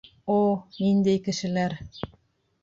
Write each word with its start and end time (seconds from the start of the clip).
—О, 0.35 0.37
ниндәй 0.77 1.19
кешеләр! 1.27 1.77